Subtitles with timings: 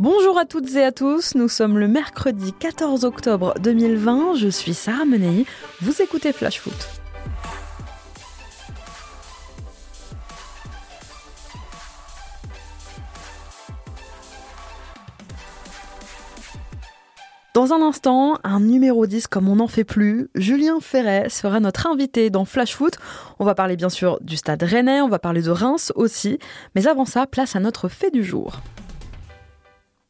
[0.00, 4.72] Bonjour à toutes et à tous, nous sommes le mercredi 14 octobre 2020, je suis
[4.72, 5.44] Sarah Menei,
[5.82, 6.72] vous écoutez Flash Foot.
[17.52, 21.86] Dans un instant, un numéro 10 comme on n'en fait plus, Julien Ferret sera notre
[21.86, 22.96] invité dans Flash Foot.
[23.38, 26.38] On va parler bien sûr du stade rennais, on va parler de Reims aussi,
[26.74, 28.62] mais avant ça, place à notre fait du jour.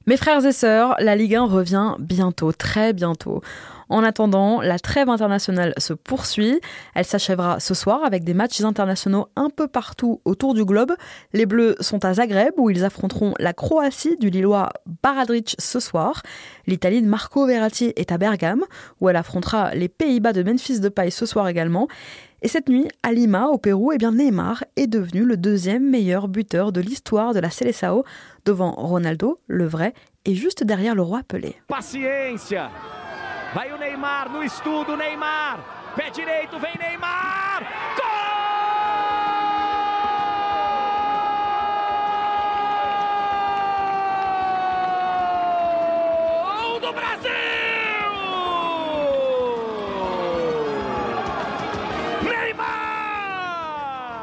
[0.07, 3.43] Mes frères et sœurs, la Ligue 1 revient bientôt, très bientôt.
[3.91, 6.59] En attendant, la trêve internationale se poursuit.
[6.95, 10.93] Elle s'achèvera ce soir avec des matchs internationaux un peu partout autour du globe.
[11.35, 14.71] Les Bleus sont à Zagreb où ils affronteront la Croatie du Lillois
[15.03, 16.23] Baradric ce soir.
[16.67, 18.65] L'Italie de Marco Verratti est à Bergame
[19.01, 21.89] où elle affrontera les Pays-Bas de Memphis Depay ce soir également.
[22.43, 26.29] Et cette nuit, à Lima, au Pérou, eh bien Neymar est devenu le deuxième meilleur
[26.29, 28.03] buteur de l'histoire de la Seleção,
[28.47, 29.93] devant Ronaldo, le vrai,
[30.25, 31.57] et juste derrière le roi Pelé.
[33.81, 35.59] Neymar no Neymar.
[35.97, 37.90] Pé direito, vem Neymar.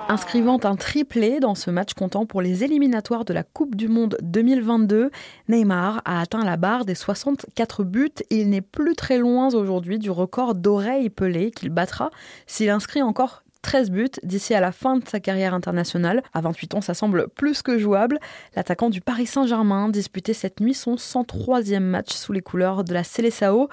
[0.10, 4.18] Inscrivant un triplé dans ce match comptant pour les éliminatoires de la Coupe du Monde
[4.22, 5.12] 2022,
[5.50, 10.00] Neymar a atteint la barre des 64 buts et il n'est plus très loin aujourd'hui
[10.00, 12.10] du record d'oreilles pelées qu'il battra
[12.46, 16.24] s'il inscrit encore 13 buts d'ici à la fin de sa carrière internationale.
[16.34, 18.18] À 28 ans, ça semble plus que jouable.
[18.56, 23.04] L'attaquant du Paris Saint-Germain disputait cette nuit son 103e match sous les couleurs de la
[23.04, 23.68] Seleção.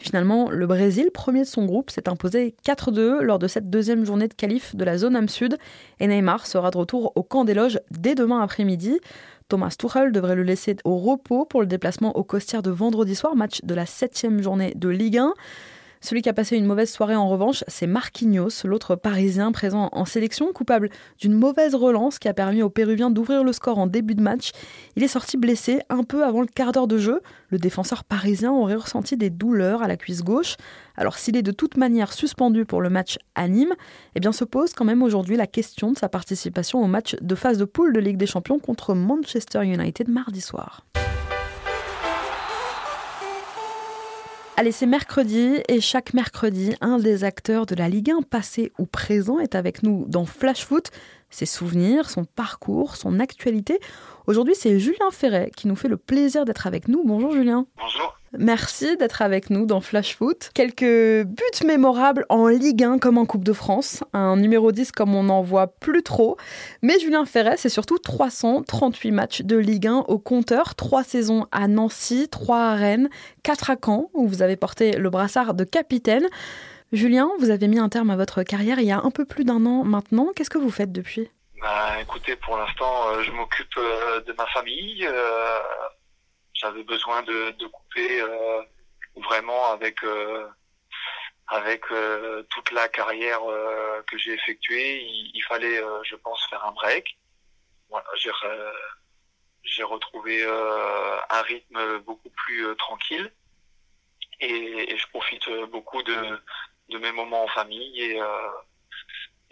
[0.00, 4.28] Finalement, le Brésil, premier de son groupe, s'est imposé 4-2 lors de cette deuxième journée
[4.28, 5.58] de qualif de la zone Am Sud
[6.00, 8.98] et Neymar sera de retour au camp des loges dès demain après-midi.
[9.48, 13.36] Thomas Tuchel devrait le laisser au repos pour le déplacement au Costières de vendredi soir,
[13.36, 15.34] match de la septième journée de Ligue 1.
[16.02, 20.06] Celui qui a passé une mauvaise soirée en revanche, c'est Marquinhos, l'autre Parisien présent en
[20.06, 20.88] sélection, coupable
[21.20, 24.52] d'une mauvaise relance qui a permis aux Péruviens d'ouvrir le score en début de match.
[24.96, 27.20] Il est sorti blessé un peu avant le quart d'heure de jeu.
[27.50, 30.56] Le défenseur parisien aurait ressenti des douleurs à la cuisse gauche.
[30.96, 33.74] Alors s'il est de toute manière suspendu pour le match à Nîmes,
[34.14, 37.34] eh bien se pose quand même aujourd'hui la question de sa participation au match de
[37.34, 40.86] phase de poule de Ligue des Champions contre Manchester United mardi soir.
[44.56, 48.84] Allez, c'est mercredi et chaque mercredi, un des acteurs de la Ligue 1 passé ou
[48.84, 50.90] présent est avec nous dans Flash Foot.
[51.30, 53.78] Ses souvenirs, son parcours, son actualité.
[54.26, 57.02] Aujourd'hui, c'est Julien Ferret qui nous fait le plaisir d'être avec nous.
[57.04, 57.66] Bonjour Julien.
[57.78, 58.19] Bonjour.
[58.38, 60.50] Merci d'être avec nous dans Flash Foot.
[60.54, 64.04] Quelques buts mémorables en Ligue 1 comme en Coupe de France.
[64.12, 66.36] Un numéro 10 comme on n'en voit plus trop.
[66.80, 70.76] Mais Julien Ferret, c'est surtout 338 matchs de Ligue 1 au compteur.
[70.76, 73.10] Trois saisons à Nancy, trois à Rennes,
[73.42, 76.28] quatre à Caen où vous avez porté le brassard de capitaine.
[76.92, 79.44] Julien, vous avez mis un terme à votre carrière il y a un peu plus
[79.44, 80.28] d'un an maintenant.
[80.36, 81.30] Qu'est-ce que vous faites depuis?
[81.60, 85.06] Bah, écoutez, pour l'instant, euh, je m'occupe euh, de ma famille.
[85.06, 85.58] Euh,
[86.60, 88.62] J'avais besoin de, de couper euh,
[89.16, 90.46] vraiment avec euh,
[91.48, 95.02] avec euh, toute la carrière euh, que j'ai effectuée.
[95.02, 97.18] Il, il fallait, euh, je pense, faire un break.
[97.88, 98.74] Voilà, j'ai re-
[99.62, 103.32] j'ai retrouvé euh, un rythme beaucoup plus tranquille
[104.40, 106.16] et, et je profite beaucoup de
[106.90, 108.20] de mes moments en famille et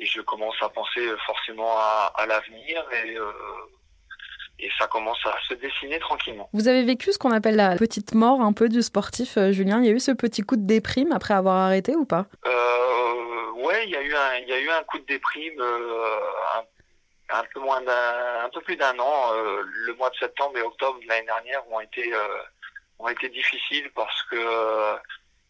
[0.00, 3.16] et je commence à penser forcément à, à l'avenir et,
[4.60, 6.48] et ça commence à se dessiner tranquillement.
[6.52, 9.80] Vous avez vécu ce qu'on appelle la petite mort un peu du sportif, euh, Julien.
[9.80, 12.26] Il y a eu ce petit coup de déprime après avoir arrêté ou pas?
[12.46, 15.60] Euh, ouais, il y a eu un, il y a eu un coup de déprime,
[15.60, 16.20] euh,
[16.56, 19.32] un, un peu moins d'un, un peu plus d'un an.
[19.32, 22.38] Euh, le mois de septembre et octobre de l'année dernière ont été, euh,
[22.98, 24.96] ont été difficiles parce que euh,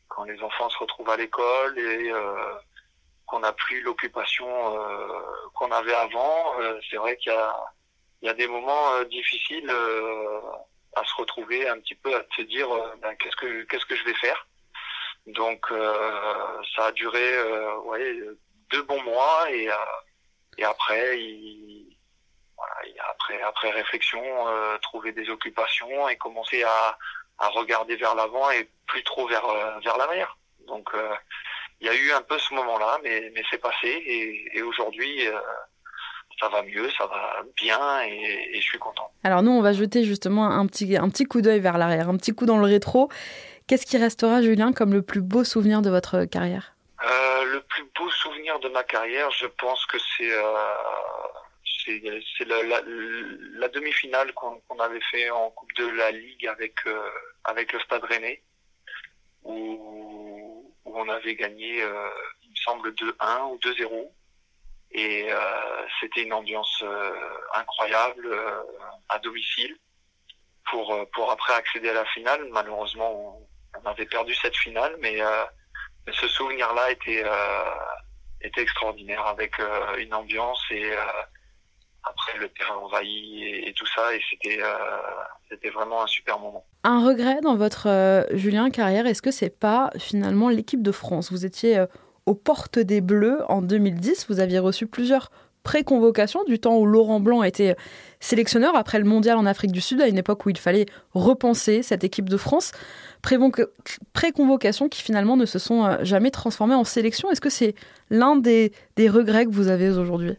[0.08, 2.34] quand les enfants se retrouvent à l'école et euh,
[3.26, 5.06] qu'on n'a plus l'occupation euh,
[5.54, 7.54] qu'on avait avant, euh, c'est vrai qu'il y a,
[8.22, 10.40] il y a des moments euh, difficiles euh,
[10.94, 13.96] à se retrouver un petit peu, à se dire euh, ben, qu'est-ce que qu'est-ce que
[13.96, 14.46] je vais faire.
[15.26, 15.66] Donc
[16.74, 17.26] ça a duré
[17.84, 18.16] ouais,
[18.70, 19.68] deux bons mois et,
[20.56, 21.94] et après, il,
[22.56, 24.22] voilà, il- après, après réflexion,
[24.80, 26.96] trouver des occupations et commencer à,
[27.38, 29.46] à regarder vers l'avant et plus trop vers,
[29.80, 30.38] vers l'arrière.
[30.66, 30.88] Donc
[31.80, 35.28] il y a eu un peu ce moment-là, mais, mais c'est passé et, et aujourd'hui
[35.28, 35.38] euh,
[36.40, 39.10] ça va mieux, ça va bien et, et je suis content.
[39.24, 42.16] Alors nous, on va jeter justement un petit, un petit coup d'œil vers l'arrière, un
[42.16, 43.08] petit coup dans le rétro.
[43.66, 46.74] Qu'est-ce qui restera, Julien, comme le plus beau souvenir de votre carrière?
[47.04, 50.42] Euh, le plus beau souvenir de ma carrière, je pense que c'est euh,
[51.84, 56.74] c'est la, la, la demi-finale qu'on avait fait en Coupe de la Ligue avec
[57.44, 58.42] avec le Stade Rennais,
[59.44, 61.78] où, où on avait gagné,
[62.42, 64.10] il me semble 2-1 ou 2-0.
[64.92, 65.28] Et
[66.00, 66.82] c'était une ambiance
[67.54, 68.26] incroyable
[69.08, 69.76] à domicile
[70.70, 72.48] pour pour après accéder à la finale.
[72.50, 73.38] Malheureusement,
[73.74, 75.20] on, on avait perdu cette finale, mais
[76.10, 77.22] ce souvenir-là était
[78.40, 80.96] était extraordinaire avec euh, une ambiance et euh,
[82.04, 84.76] après le terrain envahi et, tout ça et c'était euh,
[85.50, 86.64] c'était vraiment un super moment.
[86.84, 91.32] Un regret dans votre Julien carrière, est-ce que c'est pas finalement l'équipe de France?
[91.32, 91.84] Vous étiez
[92.28, 95.30] aux portes des Bleus en 2010, vous aviez reçu plusieurs
[95.64, 97.74] pré-convocations du temps où Laurent Blanc était
[98.20, 101.82] sélectionneur après le mondial en Afrique du Sud, à une époque où il fallait repenser
[101.82, 102.72] cette équipe de France
[103.22, 107.30] pré-convocations qui finalement ne se sont euh, jamais transformées en sélection.
[107.30, 107.74] Est-ce que c'est
[108.10, 110.36] l'un des, regrets que vous avez aujourd'hui?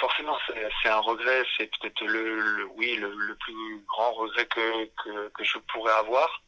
[0.00, 0.36] Forcément,
[0.82, 1.44] c'est un regret.
[1.56, 6.42] C'est peut-être le, oui le, plus grand regret que, que, que je pourrais avoir.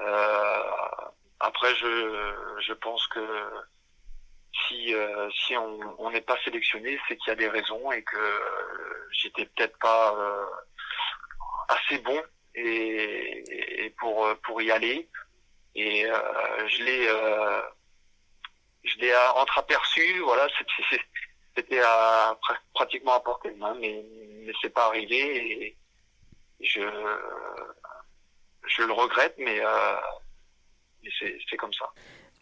[0.00, 0.62] Euh,
[1.40, 2.32] après, je,
[2.66, 3.20] je pense que
[4.66, 8.42] si euh, si on n'est pas sélectionné, c'est qu'il y a des raisons et que
[9.12, 10.46] j'étais peut-être pas euh,
[11.68, 12.22] assez bon
[12.54, 15.08] et, et, pour pour y aller.
[15.74, 17.62] Et euh, je l'ai euh,
[18.84, 20.20] je l'ai entreaperçu.
[20.20, 20.46] Voilà,
[21.56, 22.38] c'était à,
[22.74, 24.04] pratiquement à portée de main, mais
[24.46, 25.66] mais c'est pas arrivé.
[25.66, 25.76] Et
[26.60, 26.80] je
[28.66, 29.96] je le regrette, mais, euh,
[31.02, 31.10] mais
[31.48, 31.90] c'est comme ça.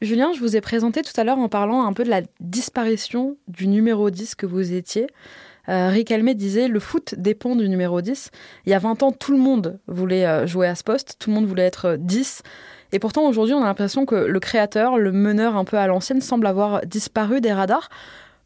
[0.02, 3.36] Julien, je vous ai présenté tout à l'heure en parlant un peu de la disparition
[3.46, 5.06] du numéro 10 que vous étiez.
[5.68, 8.30] Euh, Rick Almet disait le foot dépend du numéro 10.
[8.66, 11.30] Il y a 20 ans, tout le monde voulait euh, jouer à ce poste, tout
[11.30, 12.42] le monde voulait être 10.
[12.90, 16.20] Et pourtant, aujourd'hui, on a l'impression que le créateur, le meneur un peu à l'ancienne,
[16.20, 17.88] semble avoir disparu des radars.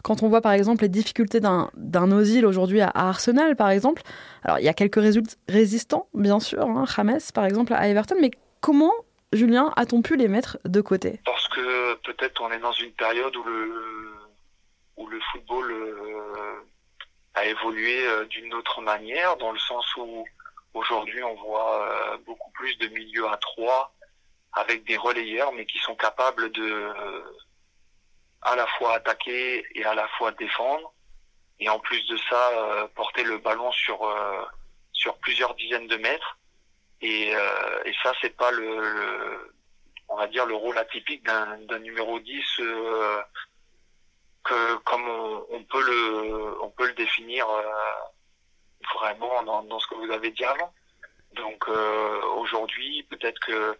[0.02, 4.02] Quand on voit par exemple les difficultés d'un Ozil aujourd'hui à, Arsenal, par exemple,
[4.44, 5.00] alors il y a quelques
[5.48, 8.30] résistants, bien sûr, hein, James par exemple à Everton, mais
[8.60, 8.92] comment,
[9.32, 11.20] Julien, a-t-on pu les mettre de côté?
[11.24, 13.44] Parce que peut-être on est dans une période où
[15.08, 16.60] le, football euh,
[17.34, 20.24] a évolué euh, d'une autre manière, dans le sens où
[20.74, 23.92] aujourd'hui on voit euh, beaucoup plus de milieux à trois
[24.52, 26.88] avec des relayeurs, mais qui sont capables de
[28.42, 30.92] à la fois attaquer et à la fois défendre,
[31.58, 36.38] et en plus de ça porter le ballon sur plusieurs dizaines de mètres.
[37.06, 39.52] Et, et ça c'est pas le,
[40.08, 42.42] on va dire le rôle atypique d'un numéro 10
[44.46, 45.08] que comme
[45.50, 47.62] on, peut le on peut le définir euh,
[48.94, 50.72] vraiment dans, ce que vous avez dit avant.
[51.34, 53.76] Donc euh, aujourd'hui peut-être que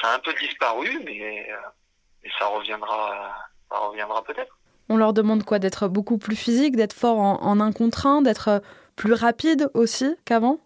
[0.00, 3.34] ça a un peu disparu, mais, euh, ça reviendra
[3.70, 4.58] reviendra peut-être.
[4.88, 5.58] On leur demande quoi?
[5.58, 8.62] D'être beaucoup plus physique, d'être fort en, en un contre un, d'être
[8.96, 10.58] plus rapide aussi qu'avant?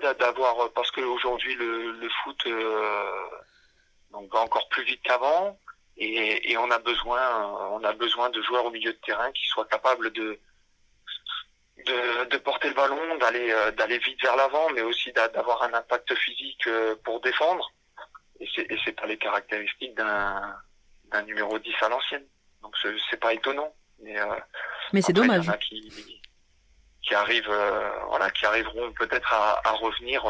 [0.00, 2.46] D'avoir parce qu'aujourd'hui le, le foot
[4.12, 5.58] donc va encore plus vite qu'avant.
[5.98, 9.46] Et, et, on a besoin, on a besoin de joueurs au milieu de terrain qui
[9.46, 10.38] soient capables de
[11.86, 15.72] de, de porter le ballon, d'aller euh, d'aller vite vers l'avant, mais aussi d'avoir un
[15.72, 17.70] impact physique euh, pour défendre.
[18.40, 20.56] Et c'est et c'est pas les caractéristiques d'un
[21.10, 22.26] d'un numéro 10 à l'ancienne.
[22.62, 22.74] Donc
[23.10, 23.72] c'est pas étonnant.
[24.00, 24.26] Mais, euh,
[24.92, 25.44] mais c'est dommage.
[25.44, 26.20] Il y en a qui
[27.06, 27.52] qui arrivent,
[28.08, 30.24] voilà, qui arriveront peut-être à, à revenir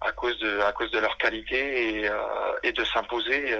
[0.00, 2.10] à cause de à cause de leur qualité et,
[2.62, 3.56] et de s'imposer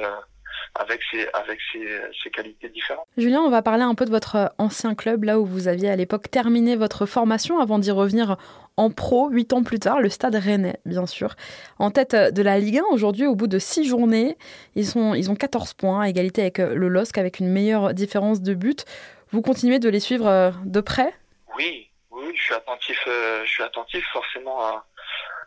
[0.75, 3.07] avec ses, avec ses, qualités différentes.
[3.17, 5.97] Julien, on va parler un peu de votre ancien club, là où vous aviez à
[5.97, 8.37] l'époque terminé votre formation avant d'y revenir
[8.77, 11.37] en pro, huit ans plus tard, le Stade Rennais, bien sûr.
[11.79, 14.37] En tête de la Ligue 1, aujourd'hui, au bout de six journées,
[14.75, 18.43] ils, sont, ils ont 14 points, à égalité avec le LOSC, avec une meilleure différence
[18.43, 18.85] de but.
[19.31, 21.15] Vous continuez de les suivre euh, de près?
[21.57, 24.87] Oui, oui, je suis attentif, euh, je suis attentif forcément à,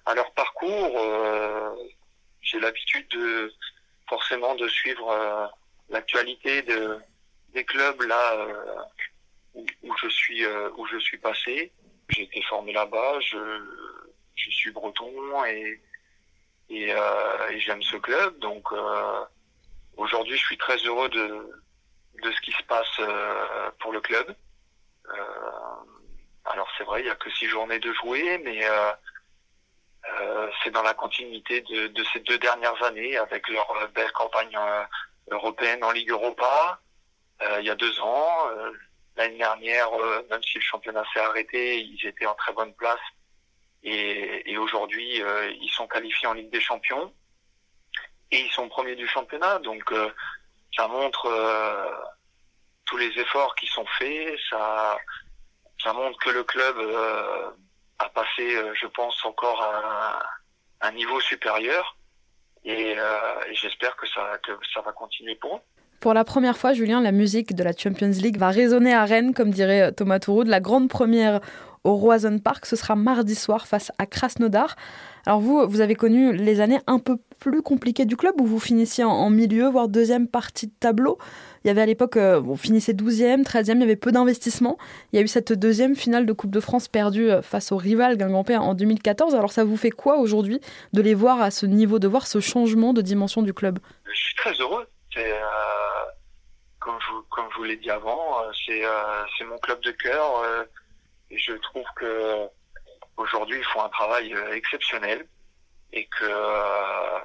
[0.06, 1.00] à leur parcours.
[1.00, 1.74] Euh,
[2.42, 3.54] j'ai l'habitude de
[4.10, 5.48] forcément de suivre euh,
[5.90, 7.00] l'actualité de,
[7.54, 8.76] des clubs là euh,
[9.54, 11.72] où, où, je suis euh, où je suis passé.
[12.10, 13.38] J'ai été formé là-bas, je,
[14.36, 15.82] je suis breton et
[16.70, 18.40] et, et j'aime ce club.
[18.40, 18.68] Donc
[19.96, 21.28] aujourd'hui, je suis très heureux de
[22.24, 23.00] de ce qui se passe
[23.80, 24.36] pour le club.
[26.52, 28.66] Alors c'est vrai, il y a que six journées de jouer, mais
[30.20, 34.12] euh, c'est dans la continuité de, de, ces deux dernières années avec leur euh, belle
[34.14, 34.84] campagne euh,
[35.32, 36.80] européenne en Ligue Europa
[37.60, 38.50] il y a deux ans.
[39.16, 39.92] L'année dernière,
[40.28, 43.00] même si le championnat s'est arrêté, ils étaient en très bonne place.
[43.84, 45.22] Et, et aujourd'hui,
[45.62, 47.14] ils sont qualifiés en Ligue des Champions.
[48.32, 49.60] Et ils sont premiers du championnat.
[49.60, 49.94] Donc
[50.76, 51.30] ça montre
[52.86, 54.36] tous les efforts qui sont faits.
[54.50, 54.98] Ça,
[55.88, 56.76] ça montre que le club
[58.00, 61.98] a passé, je pense, encore à un, niveau supérieur.
[62.66, 62.96] Et,
[63.54, 65.60] j'espère que ça, que ça va continuer pour eux.
[66.02, 69.34] Pour la première fois, Julien, la musique de la Champions League va résonner à Rennes,
[69.34, 71.40] comme dirait Thomas de La grande première
[71.88, 74.76] au Roison Park, ce sera mardi soir face à Krasnodar.
[75.26, 78.60] Alors vous, vous avez connu les années un peu plus compliquées du club où vous
[78.60, 81.18] finissiez en, milieu, voire deuxième partie de tableau.
[81.64, 84.78] Il y avait à l'époque, euh, on finissait 12e, 13e, il y avait peu d'investissement.
[85.14, 87.78] Il y a eu cette deuxième finale de Coupe de France perdue euh, face au
[87.78, 89.34] rival Guingampé en 2014.
[89.34, 90.60] Alors ça vous fait quoi aujourd'hui
[90.92, 93.80] de les voir à ce niveau, de voir ce changement de dimension du club?
[94.06, 94.86] Je suis très heureux.
[95.14, 95.38] C'est, euh,
[96.80, 98.84] comme, je, comme vous l'ai dit avant, c'est,
[99.38, 100.44] c'est mon club de cœur.
[101.30, 102.50] Et je trouve que
[103.18, 105.28] aujourd'hui, ils font un travail euh, exceptionnel
[105.92, 107.20] et que euh,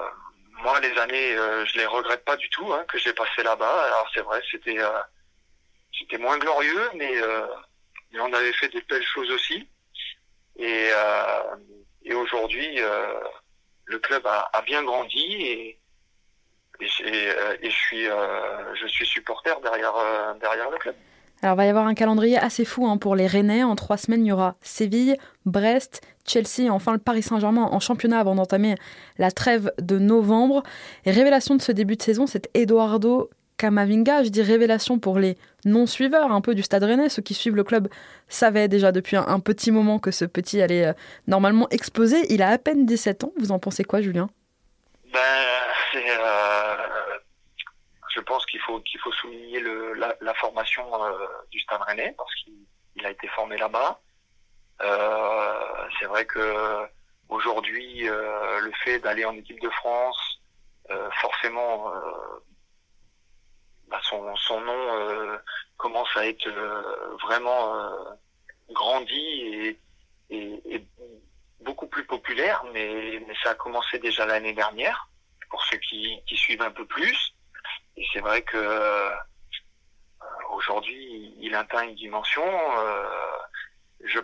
[0.62, 3.84] moi, les années, euh, je les regrette pas du tout hein, que j'ai passé là-bas.
[3.84, 4.78] Alors c'est vrai, c'était
[5.98, 7.12] c'était moins glorieux, mais,
[8.12, 9.68] mais, on avait fait des belles choses aussi.
[10.56, 10.88] Et,
[12.04, 12.80] et aujourd'hui,
[13.84, 15.78] le club a, a, bien grandi et,
[16.80, 17.28] et,
[17.60, 20.96] et je suis je suis supporter derrière derrière le club.
[21.42, 23.64] Alors, il va y avoir un calendrier assez fou hein, pour les Rennais.
[23.64, 28.20] En trois semaines, il y aura Séville, Brest, Chelsea enfin le Paris Saint-Germain en championnat
[28.20, 28.76] avant d'entamer
[29.18, 30.62] la trêve de novembre.
[31.04, 34.22] Révélation de ce début de saison, c'est Eduardo Camavinga.
[34.22, 37.08] Je dis révélation pour les non-suiveurs un peu du Stade Rennais.
[37.08, 37.88] Ceux qui suivent le club
[38.28, 40.92] savaient déjà depuis un, petit moment que ce petit allait euh,
[41.26, 42.32] normalement exploser.
[42.32, 43.32] Il a à peine 17 ans.
[43.40, 44.30] Vous en pensez quoi, Julien?
[45.12, 46.81] Ben, euh,
[48.14, 52.14] je pense qu'il faut qu'il faut souligner le, la, la, formation euh, du Stade Rennais
[52.16, 54.00] parce qu'il a été formé là-bas.
[54.82, 56.86] Euh, c'est vrai que
[57.28, 60.40] aujourd'hui, euh, le fait d'aller en équipe de France,
[60.90, 61.92] euh, forcément,
[63.88, 65.38] bah son, son, nom
[65.76, 66.48] commence à être
[67.22, 67.74] vraiment
[68.70, 69.80] grandi et,
[70.30, 70.86] et, et,
[71.60, 75.08] beaucoup plus populaire, mais, mais ça a commencé déjà l'année dernière
[75.48, 77.31] pour ceux qui, qui suivent un peu plus.
[77.96, 79.10] Et c'est vrai que euh,
[80.52, 82.44] aujourd'hui, il atteint une dimension.
[82.44, 83.08] Euh,
[84.04, 84.20] je,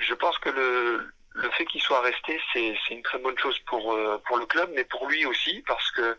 [0.00, 3.92] je pense que le, le fait qu'il soit resté, c'est, une très bonne chose pour,
[3.92, 6.18] euh, pour le club, mais pour lui aussi, parce que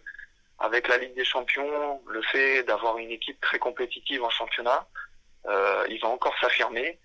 [0.60, 4.88] avec la Ligue des Champions, le fait d'avoir une équipe très compétitive en championnat,
[5.48, 7.00] euh, il va encore s'affirmer.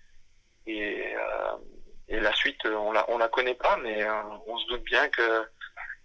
[0.67, 1.55] Et, euh,
[2.07, 4.05] et la suite, on la, on la connaît pas, mais
[4.45, 5.47] on se doute bien que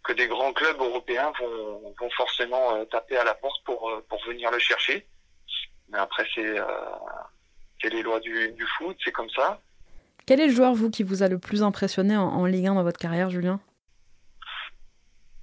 [0.04, 4.04] que des grands clubs européens vont, vont forcément euh, taper à la porte pour, euh,
[4.08, 5.06] pour venir le chercher.
[5.90, 6.64] Mais après, c'est euh,
[7.84, 9.60] les lois du, du foot, c'est comme ça.
[10.26, 12.82] Quel est le joueur, vous, qui vous a le plus impressionné en, Ligue 1 dans
[12.82, 13.60] votre carrière, Julien?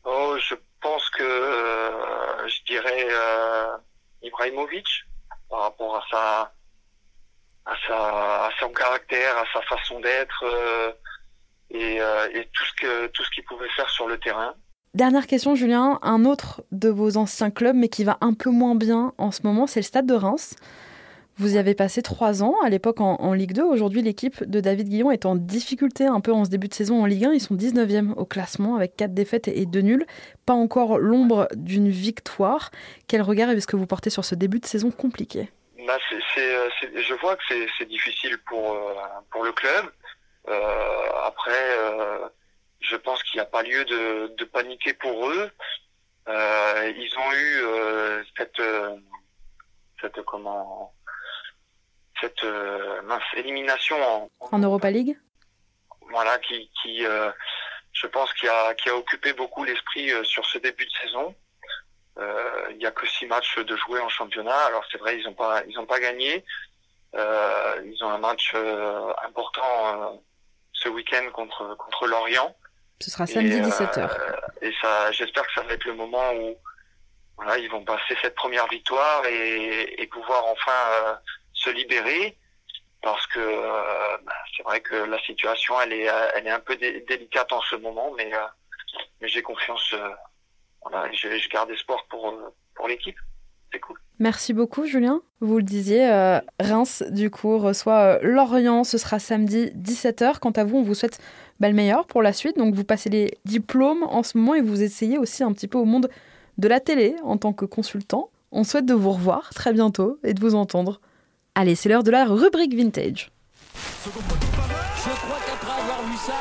[0.05, 3.77] Oh, je pense que euh, je dirais euh,
[4.23, 4.87] Ibrahimovic
[5.49, 6.53] par rapport à sa
[7.65, 10.45] à sa à son caractère, à sa façon d'être.
[11.73, 14.53] Euh, et, et tout ce que tout ce qu'il pouvait faire sur le terrain.
[14.95, 15.99] Dernière question, Julien.
[16.01, 19.41] Un autre de vos anciens clubs, mais qui va un peu moins bien en ce
[19.43, 20.55] moment, c'est le Stade de Reims.
[21.37, 23.63] Vous y avez passé trois ans, à l'époque en, en, Ligue 2.
[23.63, 27.01] Aujourd'hui, l'équipe de David Guillon est en difficulté un peu en ce début de saison
[27.01, 27.33] en Ligue 1.
[27.33, 30.05] Ils sont 19e au classement avec quatre défaites et deux nuls.
[30.45, 32.71] Pas encore l'ombre d'une victoire.
[33.07, 35.49] Quel regard est-ce que vous portez sur ce début de saison compliqué?
[35.87, 37.43] Bah, c euh, Je vois que
[37.77, 38.93] c'est difficile pour, euh,
[39.31, 39.85] pour le club.
[40.47, 42.27] Euh, après, euh,
[42.79, 45.51] je pense qu'il n'y a pas lieu de, de, paniquer pour eux.
[46.27, 48.61] Euh, ils ont eu cette,
[50.01, 50.93] cette comment,
[52.21, 52.43] cette
[53.03, 55.17] mince élimination en, en Europa League.
[56.11, 57.03] Voilà, qui, qui
[57.93, 61.35] je pense qui a, qui a occupé beaucoup l'esprit sur ce début de saison.
[62.19, 64.65] Euh, il n'y a que six matchs de jouer en championnat.
[64.65, 66.43] Alors c'est vrai, ils n'ont pas, ils ont pas gagné.
[67.15, 70.21] Euh, ils ont un match euh, important
[70.81, 72.55] ce week-end contre, contre Lorient.
[72.99, 73.99] Ce sera samedi 17h.
[73.99, 76.55] Euh, et ça, j'espère que ça va être le moment où
[77.37, 81.15] voilà, ils vont passer cette première victoire et, et pouvoir enfin euh,
[81.53, 82.37] se libérer.
[83.01, 86.75] Parce que euh, bah, c'est vrai que la situation, elle est, elle est un peu
[86.75, 88.29] délicate en ce moment, mais,
[89.21, 89.95] mais j'ai confiance.
[90.81, 92.37] voilà, je, je garde espoir pour,
[92.75, 93.17] pour l'équipe.
[93.71, 93.97] C'est cool.
[94.19, 95.21] Merci beaucoup, Julien.
[95.39, 98.83] Vous le disiez, euh, Reims, du coup, reçoit euh, Lorient.
[98.83, 100.39] Ce sera samedi 17h.
[100.39, 101.19] Quant à vous, on vous souhaite
[101.61, 102.57] bah, le meilleur pour la suite.
[102.57, 105.77] Donc, vous passez les diplômes en ce moment et vous essayez aussi un petit peu
[105.77, 106.09] au monde
[106.57, 108.29] de la télé en tant que consultant.
[108.51, 110.99] On souhaite de vous revoir très bientôt et de vous entendre.
[111.55, 113.31] Allez, c'est l'heure de la rubrique vintage.
[114.03, 116.33] Je crois qu'après avoir vu ça,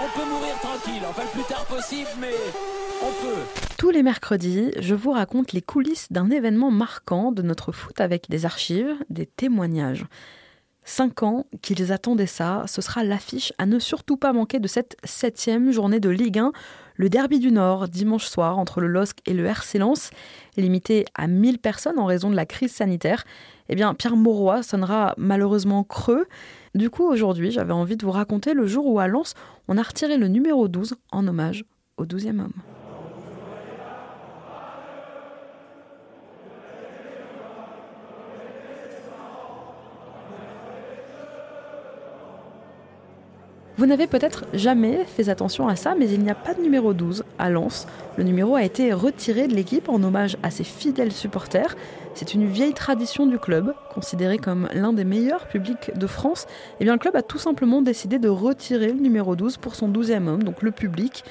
[0.00, 1.02] on peut mourir tranquille.
[1.08, 2.34] Enfin, le plus tard possible, mais.
[3.78, 8.30] Tous les mercredis, je vous raconte les coulisses d'un événement marquant de notre foot avec
[8.30, 10.06] des archives, des témoignages.
[10.86, 14.96] Cinq ans qu'ils attendaient ça, ce sera l'affiche à ne surtout pas manquer de cette
[15.02, 16.52] septième journée de Ligue 1,
[16.96, 20.10] le Derby du Nord, dimanche soir, entre le LOSC et le RC Lens,
[20.56, 23.24] limité à 1000 personnes en raison de la crise sanitaire.
[23.68, 26.26] Eh bien, Pierre Mauroy sonnera malheureusement creux.
[26.74, 29.34] Du coup, aujourd'hui, j'avais envie de vous raconter le jour où à Lens,
[29.68, 31.64] on a retiré le numéro 12 en hommage
[31.96, 32.52] au 12e homme.
[43.76, 46.94] Vous n'avez peut-être jamais fait attention à ça, mais il n'y a pas de numéro
[46.94, 47.88] 12 à Lens.
[48.16, 51.74] Le numéro a été retiré de l'équipe en hommage à ses fidèles supporters.
[52.14, 56.46] C'est une vieille tradition du club, considéré comme l'un des meilleurs publics de France.
[56.78, 59.88] Eh bien, le club a tout simplement décidé de retirer le numéro 12 pour son
[59.88, 61.24] 12e homme, donc le public.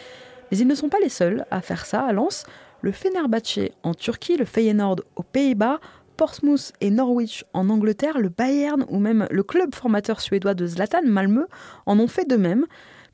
[0.51, 2.43] Mais ils ne sont pas les seuls à faire ça à Lens.
[2.81, 5.79] Le Fenerbahçe en Turquie, le Feyenoord aux Pays-Bas
[6.23, 11.01] Portsmouth et Norwich en Angleterre, le Bayern ou même le club formateur suédois de Zlatan,
[11.03, 11.47] Malmö,
[11.85, 12.65] en ont fait de même.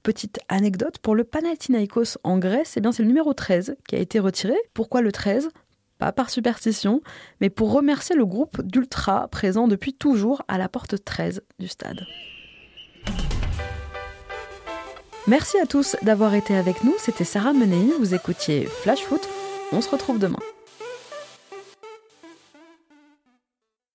[0.03, 3.97] Petite anecdote, pour le Panathinaikos en Grèce, eh bien c'est le numéro 13 qui a
[3.97, 4.53] été retiré.
[4.75, 5.49] Pourquoi le 13
[5.97, 7.01] Pas par superstition,
[7.41, 12.05] mais pour remercier le groupe d'ultra présent depuis toujours à la porte 13 du stade.
[15.25, 19.27] Merci à tous d'avoir été avec nous, c'était Sarah Menei, vous écoutiez Flash Foot,
[19.71, 20.37] on se retrouve demain.